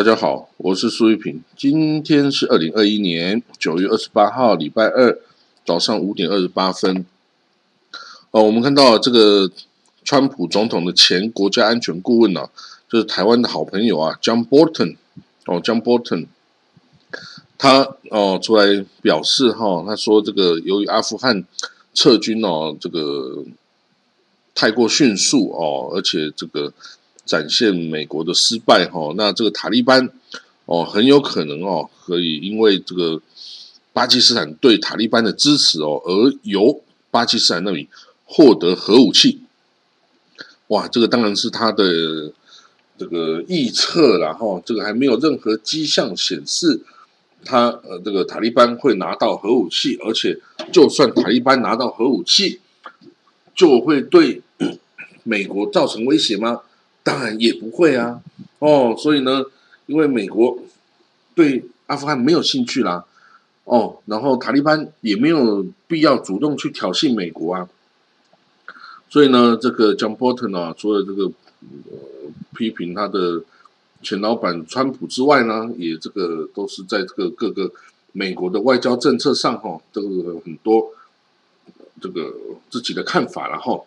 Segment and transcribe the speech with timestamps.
[0.00, 1.44] 大家好，我是苏玉平。
[1.54, 5.18] 今天是二零二一年九月二十八号，礼拜二
[5.66, 7.04] 早上五点二十八分。
[8.30, 9.50] 哦，我们看到这个
[10.02, 12.48] 川普总统的前国家安全顾问呢，
[12.88, 14.96] 就是台湾的好朋友啊，John Bolton。
[15.44, 16.28] 哦，John Bolton，
[17.58, 21.44] 他哦出来表示哈，他说这个由于阿富汗
[21.92, 23.44] 撤军哦，这个
[24.54, 26.72] 太过迅速哦，而且这个。
[27.30, 30.10] 展现美国的失败哈，那这个塔利班
[30.64, 33.22] 哦很有可能哦可以因为这个
[33.92, 37.88] 巴基斯坦对塔利班的支持哦，而由巴基斯坦那里
[38.24, 39.42] 获得核武器。
[40.66, 42.32] 哇，这个当然是他的
[42.98, 46.82] 这个预测了哈，这个还没有任何迹象显示
[47.44, 50.36] 他呃这个塔利班会拿到核武器，而且
[50.72, 52.58] 就算塔利班拿到核武器，
[53.54, 54.42] 就会对
[55.22, 56.62] 美国造成威胁吗？
[57.02, 58.20] 当然也不会啊，
[58.58, 59.44] 哦，所以呢，
[59.86, 60.58] 因为美国
[61.34, 63.04] 对阿富汗没有兴趣啦，
[63.64, 67.68] 哦，然后塔利班也没有必要主动去挑衅美国啊，
[69.08, 73.42] 所以呢，这个 John Bolton 啊，除了这个呃批评他的
[74.02, 77.72] 前老板川普之外呢，也这个都是在这个各个
[78.12, 80.90] 美国的外交政策上哈，都有很多
[81.98, 82.34] 这个
[82.68, 83.86] 自己的看法然后，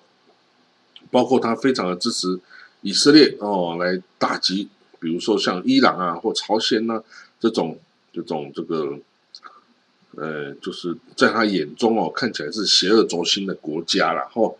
[1.11, 2.39] 包括他非常的支持。
[2.84, 7.02] 以色列哦，来打击，比如说像伊朗啊或朝鲜呐
[7.40, 7.80] 这种
[8.14, 9.00] 这种这个，
[10.16, 14.53] 呃，就是在他眼中哦，看起来是邪恶轴心的国家了哈。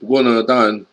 [0.00, 0.84] 不过呢，当然，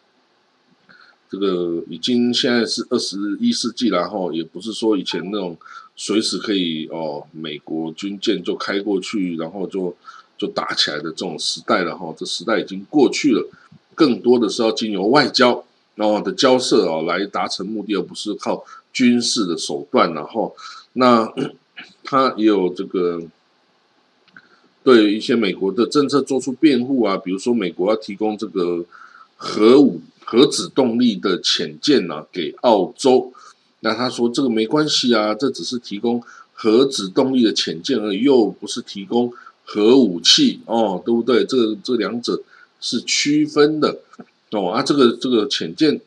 [1.29, 5.57] 这个已经现在是二十一世纪了哈，也不是说以前那种
[5.95, 9.95] 随时可以哦，美国军舰就开过去，然后就
[10.37, 12.13] 就打起来的这种时代了哈。
[12.17, 13.49] 这时代已经过去了，
[13.95, 15.63] 更多的是要经由外交。
[15.97, 18.63] 然后的交涉啊，来达成目的，而不是靠
[18.93, 20.13] 军事的手段。
[20.13, 20.55] 然后，
[20.93, 21.27] 那
[22.05, 23.21] 他也有这个
[24.83, 28.85] 对一些美国的政策做出辩护啊，比如说美国要提供这个
[29.35, 33.33] 核武、核子动力的潜舰啊给澳洲。
[33.79, 36.21] 那他说这个没关系啊，这只是提供
[36.53, 39.33] 核子动力的潜舰而已，又不是提供
[39.65, 41.43] 核武器哦，对不对？
[41.43, 42.41] 这这两者
[42.79, 43.97] 是区分的。
[44.51, 45.99] 哦啊，这个这个潜舰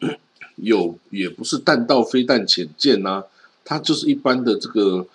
[0.56, 3.22] 有也不是弹道飞弹潜舰呐，
[3.64, 5.06] 它就是一般的这个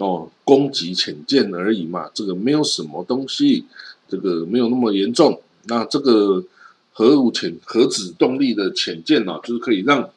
[0.00, 3.64] 哦攻击潜舰而已嘛，这个没有什么东西，
[4.06, 5.40] 这个没有那么严重。
[5.66, 6.44] 那这个
[6.92, 10.10] 核武潜核子动力的潜舰呢，就是可以让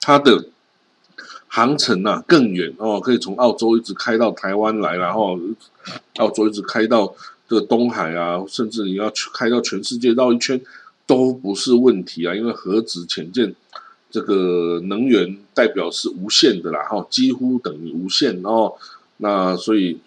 [0.00, 0.46] 它的
[1.48, 5.38] 航程啊更远哦，可以从澳洲一直开到台湾来，然后
[6.16, 7.14] 澳洲一直开到
[7.46, 10.58] 这个东海啊，甚至你要去开到全世界绕一圈。
[11.06, 13.54] 都不是问题啊，因为核子潜舰
[14.10, 18.74] 这个能源代表是无限的啦，哈，几乎等于无限哦。
[19.18, 19.98] 那所以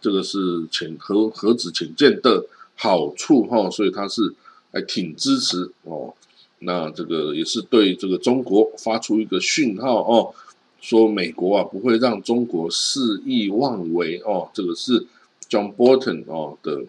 [0.00, 2.46] 这个是潜核核子潜舰的
[2.76, 4.34] 好处哈，所以它是
[4.72, 6.14] 还挺支持哦。
[6.60, 10.34] 那这个也是对这个中国发出一个讯号哦，
[10.80, 14.48] 说美国啊不会让中国肆意妄为哦。
[14.54, 15.06] 这个是
[15.48, 16.84] John Bolton 哦的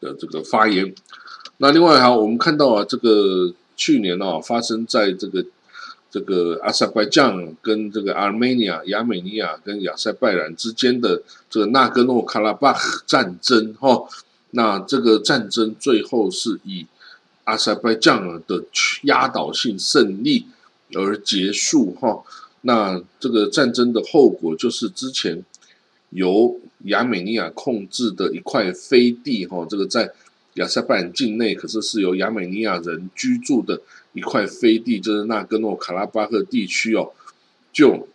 [0.00, 0.94] 的这个发言。
[1.58, 5.44] 那另外哈，我们看到啊，这个去年啊，发生在这个
[6.10, 14.08] 这个阿塞拜疆跟这个阿美尼亚、亚美尼亚跟亚塞拜然之间的这个纳戈诺卡拉巴赫战争哈，
[14.50, 16.84] 那这个战争最后是以
[17.44, 18.64] 阿塞拜疆的
[19.02, 20.46] 压倒性胜利
[20.94, 22.24] 而结束哈。
[22.62, 25.44] 那这个战争的后果就是之前
[26.10, 30.12] 由亚美尼亚控制的一块飞地哈，这个在。
[30.54, 33.80] 亚塞拜然境内可是是由亚美尼亚人居住的
[34.12, 37.12] 一块飞地，就是纳戈诺卡拉巴赫地区哦，
[37.72, 38.06] 就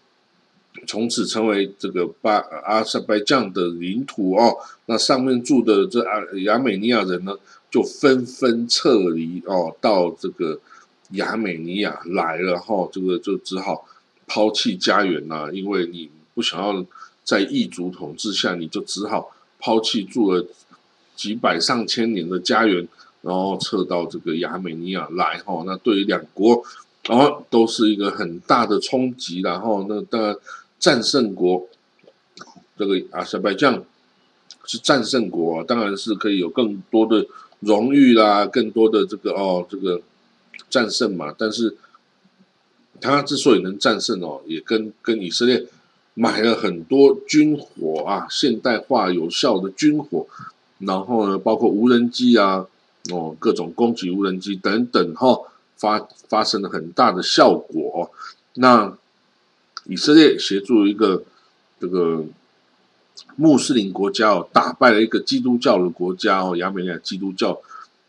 [0.85, 4.55] 从此成为这个巴阿塞拜疆的领土哦。
[4.85, 7.35] 那上面住的这阿亚美尼亚人呢，
[7.71, 10.59] 就纷纷撤离哦，到这个
[11.13, 12.87] 亚美尼亚来了哈。
[12.91, 13.87] 这个就只好
[14.27, 16.85] 抛弃家园呐，因为你不想要
[17.23, 20.45] 在异族统治下，你就只好抛弃住了。
[21.17, 22.87] 几百上千年的家园，
[23.23, 26.63] 然后撤到这个亚美尼亚来哈，那对于两国，
[27.09, 29.41] 然后都是一个很大的冲击。
[29.41, 30.35] 然后那当然
[30.79, 31.67] 战胜国，
[32.77, 33.83] 这个阿塞拜疆
[34.65, 37.25] 是战胜国，当然是可以有更多的
[37.61, 39.99] 荣誉啦，更多的这个哦这个
[40.69, 41.33] 战胜嘛。
[41.35, 41.75] 但是
[43.01, 45.65] 他之所以能战胜哦，也跟跟以色列
[46.13, 50.27] 买了很多军火啊，现代化有效的军火。
[50.79, 52.65] 然后呢，包括无人机啊，
[53.11, 55.39] 哦，各种攻击无人机等等，哈，
[55.75, 58.11] 发发生了很大的效果。
[58.55, 58.95] 那
[59.85, 61.23] 以色列协助一个
[61.79, 62.23] 这个
[63.35, 67.59] 穆斯林国家哦，打败了一个基督教的国家哦，亚美尼亚基督教。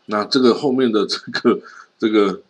[0.07, 1.59] 那这个后面的这个
[1.97, 2.41] 这个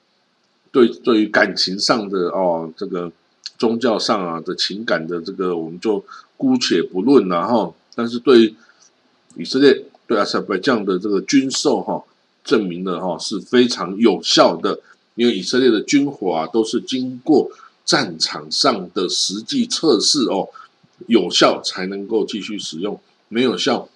[0.72, 3.12] 对对于感情上的哦，这个
[3.58, 6.04] 宗教上啊的情感的这个，我们就
[6.38, 7.74] 姑且不论了哈。
[7.96, 8.56] 但是对于
[9.36, 12.04] 以色列对阿塞拜疆的这个军售哈，
[12.44, 14.82] 证明了哈是非常有效的，
[15.14, 17.50] 因为以色列的军火啊都是经过。
[17.86, 20.48] 战场上的实际测试哦，
[21.08, 23.90] 有效才能够继续使用，没有效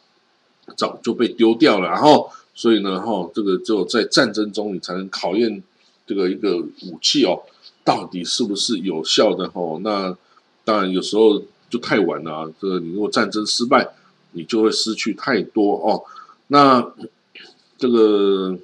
[0.75, 1.87] 早就被丢掉了。
[1.89, 5.61] 然后，所以呢，哈，这个只有在战争中，你才能考验
[6.07, 7.43] 这个一个武器哦，
[7.83, 9.79] 到底是不是有效的哦。
[9.83, 10.17] 那
[10.65, 13.87] 当然有时候就太晚了啊，这个你如果战争失败，
[14.33, 16.03] 你就会失去太多哦。
[16.47, 16.91] 那
[17.77, 18.57] 这个。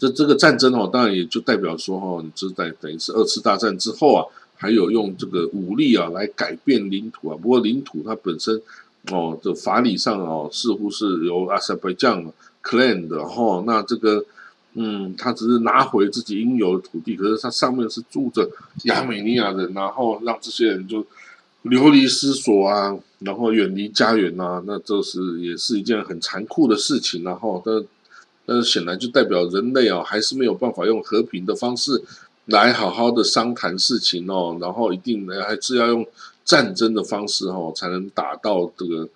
[0.00, 7.36] 这这个战争哦，当然也就代表说哦，你这在等于是二次大战之后啊，还有用这个武力啊来改变领土啊。
[7.36, 8.62] 不过领土它本身
[9.10, 12.32] 哦，这法理上哦，似乎是由阿塞拜疆
[12.62, 13.64] claim 的哈。
[13.66, 14.24] 那这个
[14.74, 18.48] 嗯，他只是拿回自己应有的土地，可是它上面是住着
[18.84, 21.04] 亚美尼亚人，然后让这些人就
[21.62, 27.84] 流离失所啊，然后远离家园啊，那这是也是一件很残酷的事情，然后但。
[28.50, 32.02] 但是显然就代表人类啊，还是没有办法用和平的方式
[32.46, 36.06] 来好好的商谈事情哦，然后一定还是要用
[36.46, 39.06] 战争的方式哦，才能达到这个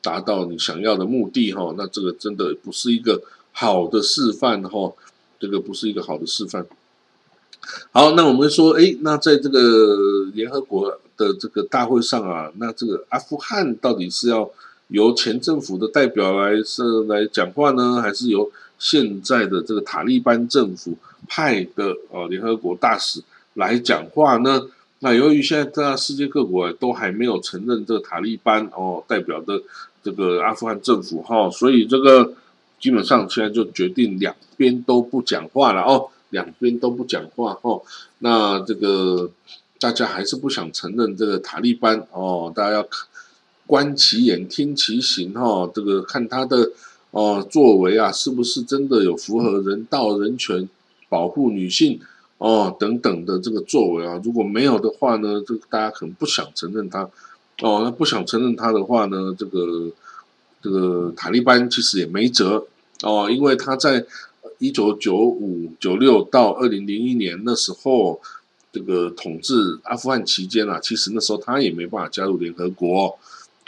[0.00, 1.74] 达到你想要的目的哈。
[1.76, 3.20] 那这个真的不是一个
[3.50, 4.92] 好的示范哈，
[5.40, 6.64] 这个不是一个好的示范。
[7.90, 14.50] 好，那我们说，哎，那在这个联合国的这个大会上啊，那这个阿富汗到底是要
[14.88, 18.50] 由前政府的代表来是来讲话呢，还是由？
[18.78, 20.94] 现在的这个塔利班政府
[21.26, 23.22] 派的呃联合国大使
[23.54, 24.66] 来讲话呢，
[24.98, 29.62] 那由于现在在世界各国都还没有承认这个塔利班哦代表的
[30.04, 32.34] 这个阿富汗政府哈，所以这个
[32.78, 37.80] 基本上现在就决定两边都不讲话了哦，两边都不讲话哦，
[38.18, 39.30] 那这个
[39.80, 43.06] 大家还是不想承认这个塔利班哦，大家要看
[43.66, 46.70] 观其言听其行哈，这个看他的。
[47.12, 50.68] 哦，作为啊，是不是真的有符合人道、人权、
[51.08, 51.98] 保护女性
[52.36, 54.20] 哦等等的这个作为啊？
[54.22, 57.08] 如果没有的话呢，这个大家可能不想承认他。
[57.62, 59.90] 哦，那不想承认他的话呢，这个
[60.60, 62.66] 这个塔利班其实也没辙
[63.02, 64.04] 哦，因为他在
[64.58, 68.20] 一九九五、九六到二零零一年那时候
[68.76, 73.18] 这个统治阿富汗期间啊，其实那时候他也没办法加入联合国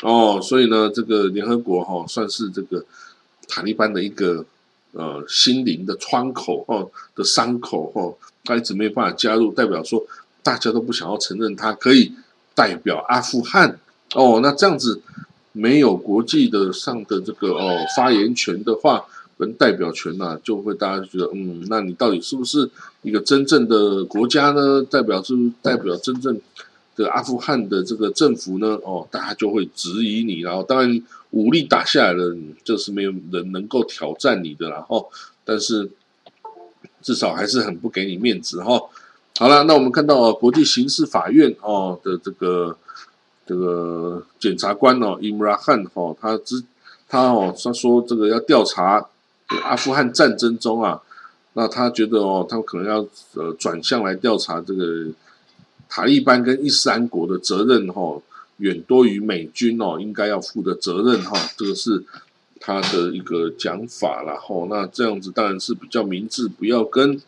[0.02, 2.84] 哦，所以呢，这个联合国哈算是这个。
[3.50, 4.44] 塔利班的一个
[4.92, 8.14] 呃心灵的窗口哦的伤口哦，
[8.44, 10.04] 他一直没有办法加入，代表说
[10.42, 12.12] 大家都不想要承认他可以
[12.54, 13.80] 代表阿富汗
[14.12, 14.40] 哦。
[14.42, 15.00] 那这样子
[15.52, 19.06] 没有国际的上的这个哦发言权的话，
[19.38, 22.68] 跟代表权呐，就会大家觉得嗯，那你到底是不是
[23.02, 24.82] 一个真正的国家呢？
[24.82, 26.40] 代表是代表真正。
[26.98, 35.08] 的阿富汗的这个政府呢，哦，大家就会质疑你，然后当然武力打下来了，就是没有人能够挑战你的，然后，
[35.44, 35.88] 但是
[37.00, 38.82] 至少还是很不给你面子哈。
[39.38, 42.76] 好了，那我们看到国际刑事法院哦的这个
[43.46, 46.64] 这个检察官哦，Imran Khan 哦，他之
[47.08, 49.06] 他哦他说这个要调查
[49.62, 51.00] 阿富汗战争中啊，
[51.54, 55.06] 那他觉得哦，他可能要呃转向来调查这个。
[55.90, 58.20] 塔利班跟伊斯兰国的责任哈，
[58.58, 62.04] 远多于美军哦应该要负的责任哈，这个是
[62.60, 64.66] 他的一个讲法了哈。
[64.68, 67.18] 那这样子当然是比较明智，不要跟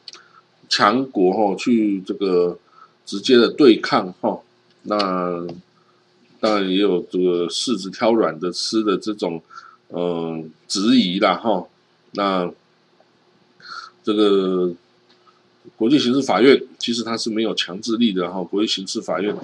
[0.69, 2.59] 强国哈去这个
[3.07, 4.39] 直接的对抗哈。
[4.83, 5.47] 那
[6.39, 9.41] 当然也有这个柿子挑软的吃的这种
[9.89, 11.65] 嗯质疑啦哈。
[12.12, 12.50] 那
[14.02, 14.73] 这个。
[15.76, 19.35] 国际刑事法院其实它是没有强制力的哈，国际刑事法院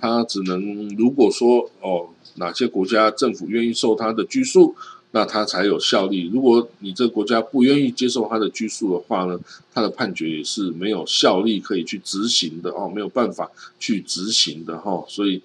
[0.00, 4.74] 它只能如果说哦哪些国家政府愿意受他的拘束，
[5.12, 6.30] 那它才有效力。
[6.32, 9.38] 如果你这个国家不愿意接受他的拘束的话呢，
[9.72, 15.04] 他的判决也是没有效力可以去执行的哦，没有办法去执行的哈。
[15.08, 15.40] 所以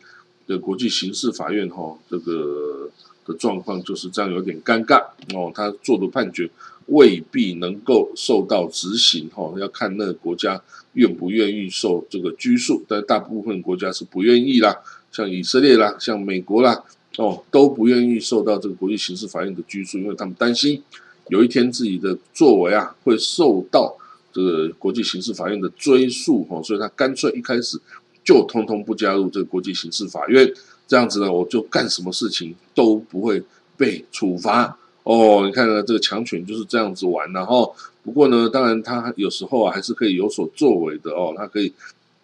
[0.48, 2.90] 的国际刑事法院哈这个
[3.26, 5.02] 的状况就是这样，有点尴尬
[5.34, 6.50] 哦，他做的判决。
[6.88, 10.62] 未必能够受到执行，哈，要看那个国家
[10.94, 14.76] 愿不愿意受这个拘束，但大部分国家是不愿意啦，
[15.10, 16.84] 像以色列啦，像美国啦，
[17.18, 20.84] 哦，都不愿意受到这个国际刑事法院的拘束，因为他们担心
[21.30, 23.96] 有一天自己的作为啊会受到
[24.34, 27.80] 这个国际刑事法院的追诉，哈，所以他干脆一开始
[28.22, 30.52] 就通通不加入这个国际刑事法院，
[30.92, 33.42] 这样子呢，我就干什么事情都不会
[33.78, 34.78] 被处罚。
[35.04, 41.72] 哦，你看呢，这个强权就是这样子玩，然后不过呢，当然他有时候啊还是可以有所作为的哦，他可以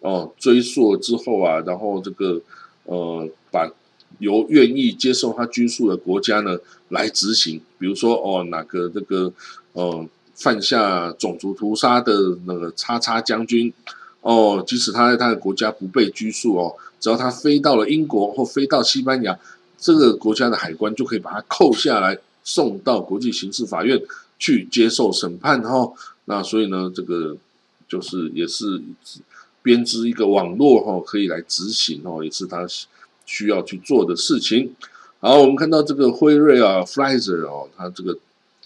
[0.00, 2.38] 哦追溯之后啊，然后这个
[2.84, 3.66] 呃把
[4.18, 6.58] 由愿意接受他拘束的国家呢
[6.90, 9.32] 来执行，比如说哦哪个这个
[9.72, 13.72] 呃犯下种族屠杀的那个叉叉将军
[14.28, 19.38] 哦，即使他在他的国家不被拘束哦，只要他飞到了英国或飞到西班牙，
[19.78, 22.18] 这个国家的海关就可以把他扣下来。
[22.44, 24.00] 送到国际刑事法院
[24.38, 25.92] 去接受审判哈，
[26.24, 27.36] 那所以呢，这个
[27.86, 28.82] 就是也是
[29.62, 32.66] 编织一个网络哈，可以来执行哦，也是他
[33.26, 34.74] 需要去做的事情。
[35.20, 38.16] 好，我们看到这个辉瑞啊，Pfizer 哦，它这个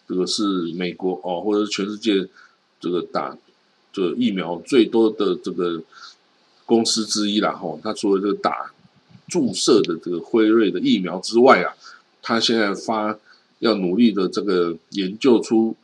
[0.07, 2.28] 这个是美国哦，或者是全世界
[2.78, 3.37] 这个打
[3.93, 5.83] 这个疫苗最多的这个
[6.65, 7.79] 公司之一啦哈。
[7.83, 8.73] 它除了这个打
[9.29, 11.75] 注射的这个辉瑞的疫苗之外啊，
[12.23, 13.19] 它现在发
[13.61, 15.77] 要努力的这个研究出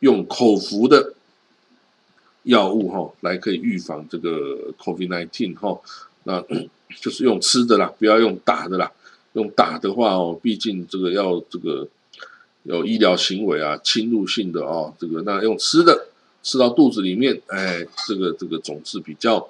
[0.00, 1.14] 用口服的
[2.42, 5.80] 药物哈，来可以预防这个 COVID nineteen 哈，
[6.24, 6.44] 那
[7.00, 8.92] 就是用吃的啦，不要用打的啦。
[9.32, 11.88] 用打的话哦，毕竟这个要这个
[12.62, 16.06] 有医疗行为啊，侵入性的哦，这个那用吃的
[16.44, 19.48] 吃到肚子里面，哎，这个这个总是比较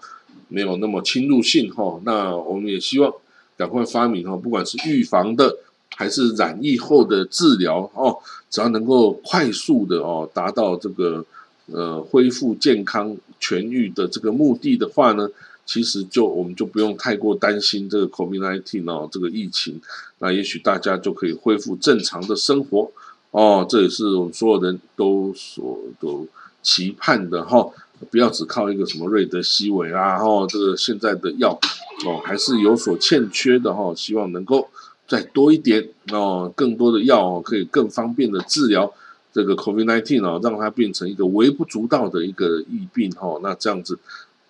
[0.49, 2.01] 没有那么侵入性哈。
[2.07, 3.13] 那我们也希望
[3.59, 5.59] 赶快发明哈，不管是预防的。
[5.97, 8.19] 还是染疫后的治疗哦，
[8.51, 11.25] 只要能够快速的哦达到这个
[11.67, 15.29] 呃恢复健康痊愈的这个目的的话呢，
[15.65, 19.81] 其实就我们就不用太过担心这个 COVID-19 哦这个疫情，
[20.19, 22.91] 那也许大家就可以恢复正常的生活
[23.31, 26.27] 哦，这也是我们所有人都所都
[26.65, 27.71] 期盼的哈，
[28.11, 31.57] 不要只靠一个什么瑞德西韦啊，哈，这个现在的药
[32.05, 34.69] 哦还是有所欠缺的哈，希望能够。
[35.07, 38.91] 再多一点哦，更多的药哦，可以更方便的治疗
[39.35, 43.39] 这个 COVID-19 哦，让它变成一个微不足道的一个疫病哈。
[43.43, 43.99] 那这样子，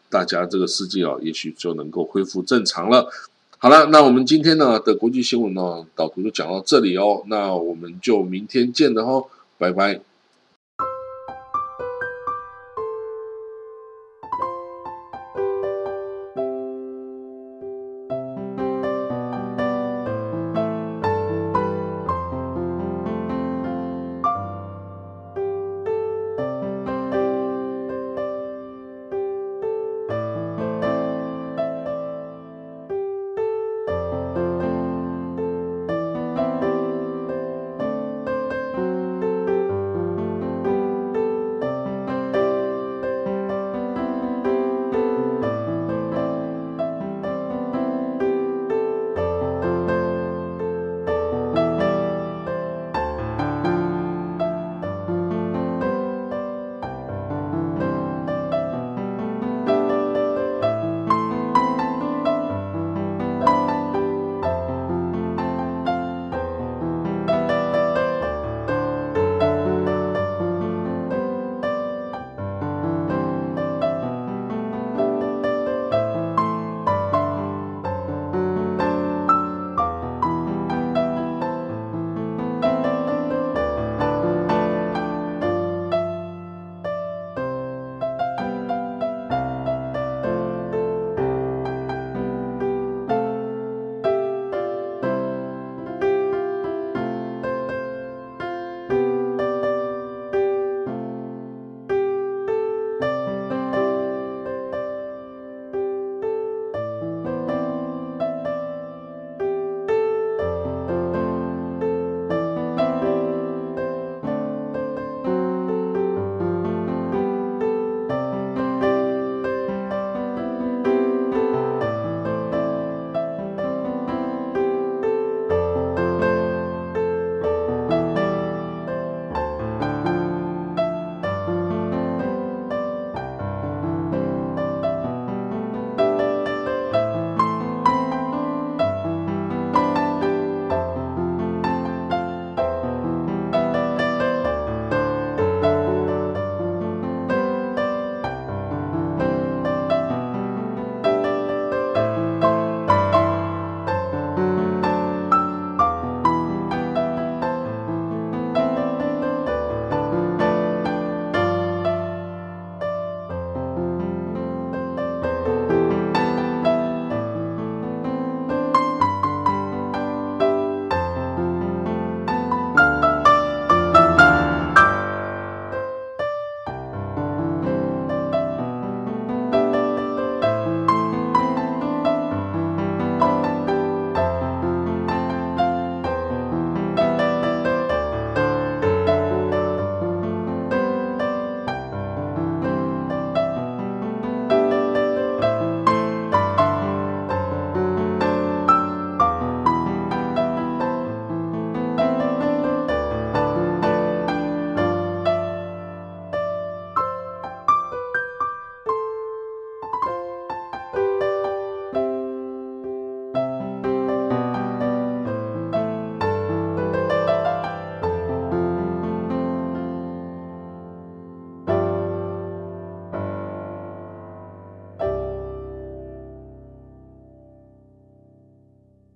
[0.08, 3.10] 大家这个世界哦，也许就能够恢复正常了。
[3.58, 9.26] 好了，那我们今天呢的国际新闻呢导图就讲到这里哦，那我们就明天见了哦，
[9.58, 10.00] 拜拜。